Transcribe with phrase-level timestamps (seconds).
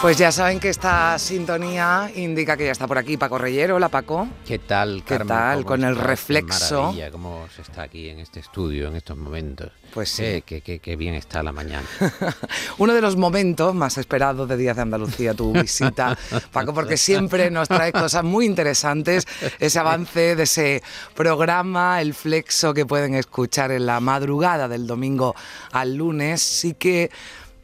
[0.00, 3.76] Pues ya saben que esta sintonía indica que ya está por aquí Paco Reyero.
[3.76, 4.26] Hola Paco.
[4.46, 5.28] ¿Qué tal, ¿Qué Carmen?
[5.28, 5.56] tal?
[5.58, 5.94] ¿Cómo Con el?
[5.94, 6.80] Qué reflexo.
[6.84, 9.70] maravilla, cómo se está aquí en este estudio en estos momentos.
[9.92, 10.22] Pues sí.
[10.22, 11.86] Qué, qué- qué- qué bien está la mañana.
[12.78, 16.16] Uno de los momentos más esperados de Días de Andalucía, tu visita,
[16.52, 19.26] Paco, porque siempre nos trae cosas muy interesantes,
[19.58, 20.82] ese avance de ese
[21.14, 25.34] programa, el flexo que pueden escuchar en la madrugada del domingo
[25.72, 27.10] al lunes, sí que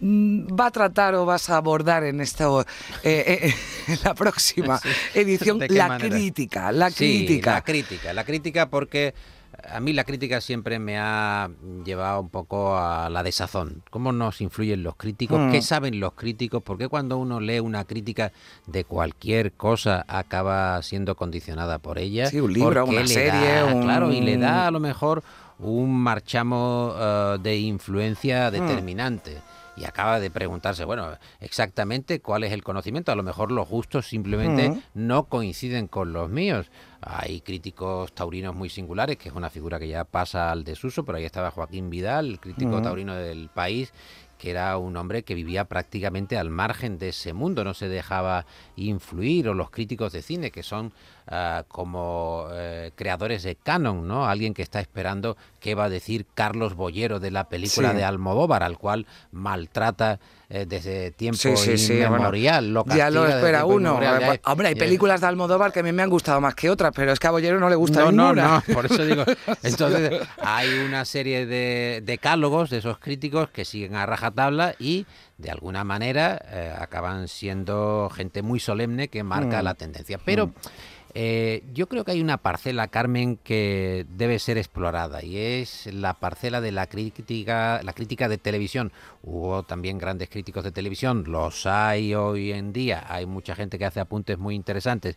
[0.01, 2.63] va a tratar o vas a abordar en esto
[3.03, 3.55] eh, eh,
[3.89, 4.79] en la próxima
[5.15, 6.11] edición ¿De qué la manera?
[6.17, 7.53] crítica, la Sí, crítica.
[7.53, 8.13] la crítica.
[8.13, 9.15] La crítica porque
[9.73, 11.49] a mí la crítica siempre me ha
[11.85, 13.83] llevado un poco a la desazón.
[13.91, 15.41] ¿Cómo nos influyen los críticos?
[15.41, 15.51] Mm.
[15.51, 16.63] ¿Qué saben los críticos?
[16.63, 18.33] ¿Por qué cuando uno lee una crítica
[18.67, 22.27] de cualquier cosa acaba siendo condicionada por ella?
[22.27, 24.79] Sí, un libro, ¿Por qué una serie, da- un- Claro, y le da a lo
[24.79, 25.23] mejor
[25.59, 29.39] un marchamo eh, de influencia determinante.
[29.77, 31.07] Y acaba de preguntarse, bueno,
[31.41, 33.13] exactamente cuál es el conocimiento.
[33.13, 34.81] A lo mejor los gustos simplemente Mm.
[34.95, 36.71] no coinciden con los míos.
[37.03, 41.19] Hay críticos taurinos muy singulares, que es una figura que ya pasa al desuso, pero
[41.19, 42.83] ahí estaba Joaquín Vidal, el crítico Mm.
[42.83, 43.93] taurino del país,
[44.39, 48.45] que era un hombre que vivía prácticamente al margen de ese mundo, no se dejaba
[48.77, 50.93] influir, o los críticos de cine, que son
[51.29, 54.27] ah, como eh, creadores de canon, ¿no?
[54.29, 57.97] Alguien que está esperando qué va a decir Carlos Bollero de la película Sí.
[57.97, 60.19] de Almodóvar, al cual maltrata
[60.49, 63.99] eh, desde tiempo Sí, sí, bueno, lo ya lo espera uno.
[64.45, 67.11] Hombre, hay películas de Almodóvar que a mí me han gustado más que otras, pero
[67.13, 68.63] es que a Bollero no le gusta no, no, ninguna.
[68.69, 69.25] no, por eso digo.
[69.65, 75.05] Entonces, hay una serie de decálogos de esos críticos que siguen a rajatabla y,
[75.39, 79.65] de alguna manera, eh, acaban siendo gente muy solemne que marca Mm.
[79.65, 80.19] la tendencia.
[80.25, 80.53] Pero.
[81.19, 86.15] Eh, yo creo que hay una parcela, Carmen, que debe ser explorada y es la
[86.15, 88.93] parcela de la crítica, la crítica de televisión.
[89.23, 93.05] Hubo también grandes críticos de televisión, los hay hoy en día.
[93.09, 95.17] Hay mucha gente que hace apuntes muy interesantes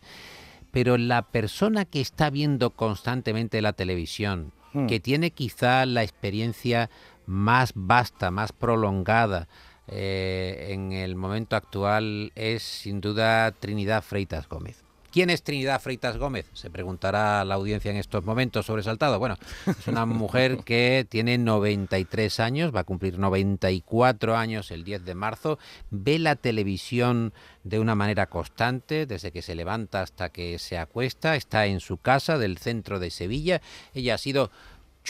[0.72, 4.86] pero la persona que está viendo constantemente la televisión, Hmm.
[4.86, 6.90] que tiene quizá la experiencia
[7.26, 9.48] más vasta, más prolongada
[9.88, 14.84] eh, en el momento actual, es sin duda Trinidad Freitas Gómez.
[15.12, 16.46] ¿Quién es Trinidad Freitas Gómez?
[16.52, 19.18] Se preguntará la audiencia en estos momentos sobresaltado.
[19.18, 25.04] Bueno, es una mujer que tiene 93 años, va a cumplir 94 años el 10
[25.04, 25.58] de marzo,
[25.90, 27.32] ve la televisión
[27.64, 31.96] de una manera constante, desde que se levanta hasta que se acuesta, está en su
[31.96, 33.60] casa del centro de Sevilla.
[33.94, 34.52] Ella ha sido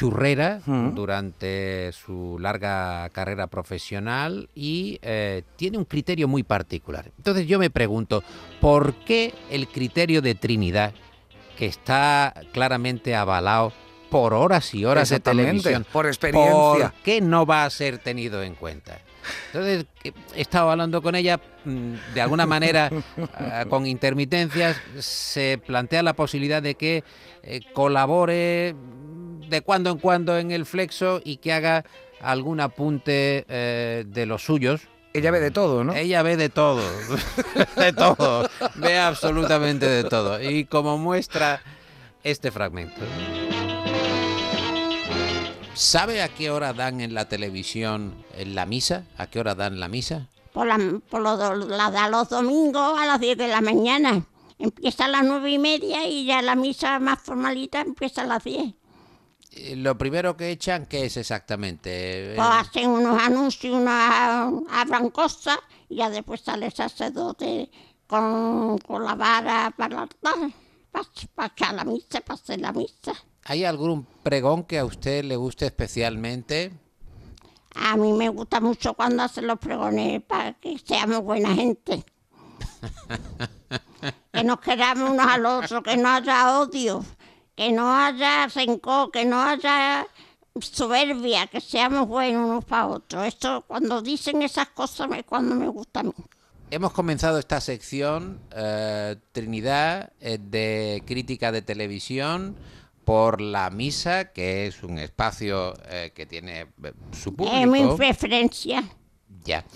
[0.00, 0.94] churrera Mm.
[0.94, 7.10] durante su larga carrera profesional y eh, tiene un criterio muy particular.
[7.18, 8.24] Entonces yo me pregunto,
[8.62, 10.94] ¿por qué el criterio de Trinidad,
[11.58, 13.74] que está claramente avalado
[14.08, 16.90] por horas y horas de televisión, por experiencia.
[16.90, 19.00] ¿por qué no va a ser tenido en cuenta?
[19.48, 22.90] Entonces, he estado hablando con ella, mm, de alguna manera,
[23.34, 27.04] ah, con intermitencias, se plantea la posibilidad de que
[27.42, 28.74] eh, colabore
[29.50, 31.84] de cuando en cuando en el flexo y que haga
[32.20, 34.82] algún apunte eh, de los suyos.
[35.12, 35.92] Ella ve de todo, ¿no?
[35.94, 36.82] Ella ve de todo,
[37.76, 40.40] de todo, ve absolutamente de todo.
[40.40, 41.60] Y como muestra
[42.22, 43.00] este fragmento.
[45.74, 49.04] ¿Sabe a qué hora dan en la televisión en la misa?
[49.16, 50.28] ¿A qué hora dan la misa?
[50.52, 50.78] Por, la,
[51.08, 54.24] por lo do- la de los domingos a las 10 de la mañana.
[54.58, 58.44] Empieza a las nueve y media y ya la misa más formalita empieza a las
[58.44, 58.74] 10.
[59.52, 62.34] Eh, Lo primero que echan, ¿qué es exactamente?
[62.36, 67.70] Pues hacen unos anuncios, unas abran cosas y ya después sale el sacerdote
[68.06, 70.34] con, con la vara para el altar,
[71.34, 73.12] para, echar la misa, para hacer la misa.
[73.44, 76.72] ¿Hay algún pregón que a usted le guste especialmente?
[77.74, 82.04] A mí me gusta mucho cuando hacen los pregones para que seamos buena gente.
[84.32, 87.04] que nos queramos unos al otro, que no haya odio,
[87.60, 90.06] que no haya rencor, que no haya
[90.62, 93.26] soberbia, que seamos buenos unos para otros.
[93.26, 96.14] Esto, cuando dicen esas cosas es cuando me gusta a mí.
[96.70, 102.56] Hemos comenzado esta sección, eh, Trinidad, eh, de crítica de televisión
[103.04, 106.66] por la misa, que es un espacio eh, que tiene
[107.12, 107.58] su público.
[107.58, 108.84] Es mi preferencia.
[109.44, 109.66] Ya.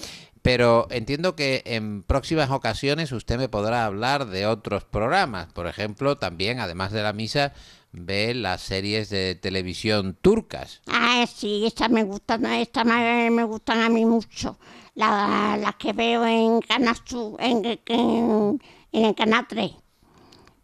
[0.45, 5.51] Pero entiendo que en próximas ocasiones usted me podrá hablar de otros programas.
[5.55, 7.55] Por ejemplo, también, además de la misa,
[7.93, 10.83] ve las series de televisión turcas.
[10.87, 14.59] Ah, sí, estas me gustan, estas me, gustan a mí mucho.
[14.95, 16.97] La- Las que veo en Canal
[17.39, 18.63] en, en,
[18.93, 19.71] en el Canal 3.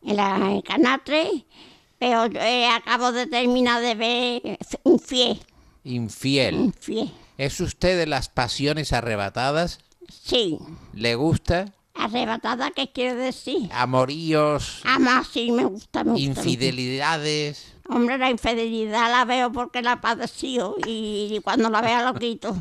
[0.02, 1.26] En la en Canal 3,
[1.98, 5.40] pero yo, eh, acabo de terminar de ver Infiel.
[5.84, 6.54] Infiel.
[6.54, 7.10] Infiel.
[7.40, 9.78] ¿Es usted de las pasiones arrebatadas?
[10.12, 10.58] Sí.
[10.92, 11.72] ¿Le gusta?
[11.94, 13.70] Arrebatada, ¿qué quiere decir?
[13.72, 16.22] Amoríos, Ah, sí, me gusta, me gusta.
[16.26, 17.72] infidelidades.
[17.88, 22.54] Hombre, la infidelidad la veo porque la he padecido y cuando la vea lo quito.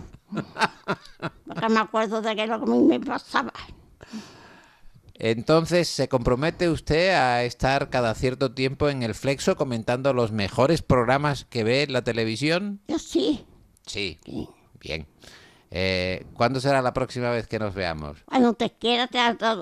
[1.45, 3.51] Porque me acuerdo de que lo que a mí me pasaba.
[5.15, 10.81] Entonces, ¿se compromete usted a estar cada cierto tiempo en el Flexo comentando los mejores
[10.81, 12.79] programas que ve en la televisión?
[12.87, 13.43] Yo sí.
[13.85, 14.17] Sí.
[14.79, 15.07] Bien.
[15.71, 18.17] Eh, ¿Cuándo será la próxima vez que nos veamos?
[18.25, 19.19] Cuando usted quiera, te-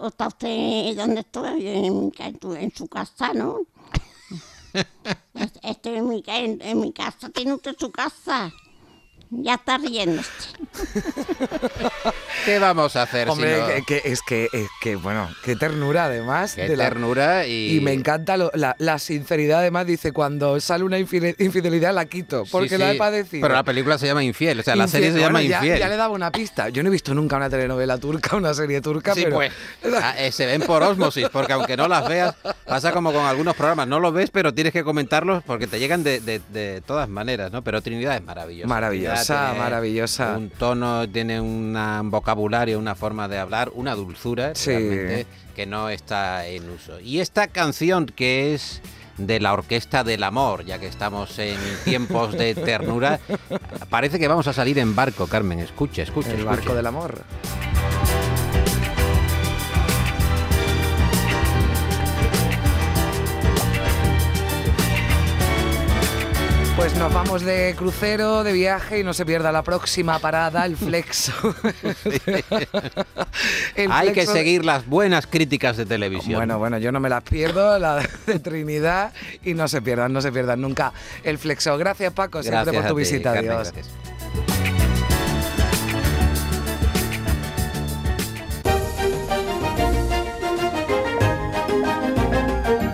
[0.07, 2.11] está usted donde estoy, en, mi
[2.55, 3.59] en su casa, ¿no?
[5.33, 8.51] Es- Estoy en mi, ca- en, en mi casa, tiene usted su casa.
[9.29, 10.29] Ya está riéndose.
[12.45, 13.27] ¿Qué vamos a hacer?
[13.27, 16.55] si Hombre, no- que, que- es, que, es que, bueno, qué ternura además.
[16.55, 17.75] Qué de la- ternura y...
[17.77, 22.05] Y me encanta lo- la, la sinceridad, además, dice, cuando sale una infide- infidelidad la
[22.05, 23.41] quito, Sí, porque la sí, he padecido.
[23.41, 25.79] Pero la película se llama Infiel, o sea, la serie se llama bueno, ya- Infiel.
[25.79, 26.69] Ya, le daba una pista.
[26.69, 29.35] Yo no he visto nunca una telenovela turca, una serie turca, Sí, pero...
[29.35, 29.51] pues
[30.01, 32.33] ah, eh, se ven por osmosis, porque aunque no las veas,
[32.65, 36.03] pasa como con algunos programas, no los ves, pero tienes que comentarlos porque te llegan
[36.03, 37.61] de, de- de todas maneras, ¿no?
[37.63, 38.67] Pero Trinidad es maravillosa.
[38.67, 39.16] Maravillosa,
[39.57, 40.37] Maravillosa.
[40.37, 44.71] Un tono, tiene una- un vocabulario, una forma de hablar, una dulzura Sí.
[44.71, 45.25] realmente
[45.55, 46.99] que no está en uso.
[46.99, 48.81] Y esta canción que es
[49.17, 53.19] de la Orquesta del Amor, ya que estamos en tiempos de ternura,
[53.89, 55.59] parece que vamos a salir en barco, Carmen.
[55.59, 56.31] Escucha, escucha.
[56.31, 57.23] El barco del amor.
[66.77, 70.77] Pues nos vamos de crucero, de viaje y no se pierda la próxima parada, el
[70.77, 71.33] flexo.
[73.75, 76.35] El Hay que seguir las buenas críticas de televisión.
[76.35, 79.11] Bueno, bueno, yo no me las pierdo, la de Trinidad,
[79.43, 80.93] y no se pierdan, no se pierdan nunca
[81.23, 81.77] el flexo.
[81.79, 83.73] Gracias Paco, siempre Gracias por tu a ti, visita, Carmen, adiós.
[83.73, 83.89] gracias.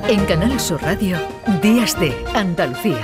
[0.08, 1.18] En Canal Sur Radio,
[1.62, 3.04] Días de Andalucía,